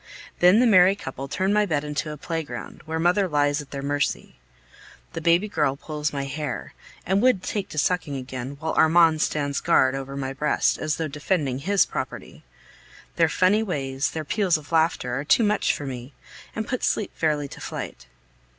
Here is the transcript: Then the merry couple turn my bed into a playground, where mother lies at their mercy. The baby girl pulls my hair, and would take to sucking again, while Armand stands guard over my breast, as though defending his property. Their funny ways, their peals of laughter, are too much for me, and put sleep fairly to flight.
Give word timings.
Then 0.39 0.59
the 0.59 0.65
merry 0.65 0.95
couple 0.95 1.27
turn 1.27 1.53
my 1.53 1.63
bed 1.67 1.83
into 1.83 2.09
a 2.11 2.17
playground, 2.17 2.81
where 2.85 2.97
mother 2.97 3.27
lies 3.27 3.61
at 3.61 3.69
their 3.69 3.83
mercy. 3.83 4.33
The 5.13 5.21
baby 5.21 5.47
girl 5.47 5.75
pulls 5.75 6.11
my 6.11 6.23
hair, 6.23 6.73
and 7.05 7.21
would 7.21 7.43
take 7.43 7.69
to 7.69 7.77
sucking 7.77 8.15
again, 8.15 8.57
while 8.59 8.73
Armand 8.73 9.21
stands 9.21 9.61
guard 9.61 9.93
over 9.93 10.17
my 10.17 10.33
breast, 10.33 10.79
as 10.79 10.95
though 10.95 11.07
defending 11.07 11.59
his 11.59 11.85
property. 11.85 12.43
Their 13.17 13.29
funny 13.29 13.61
ways, 13.61 14.09
their 14.09 14.25
peals 14.25 14.57
of 14.57 14.71
laughter, 14.71 15.19
are 15.19 15.23
too 15.23 15.43
much 15.43 15.71
for 15.71 15.85
me, 15.85 16.13
and 16.55 16.67
put 16.67 16.83
sleep 16.83 17.11
fairly 17.13 17.47
to 17.49 17.61
flight. 17.61 18.07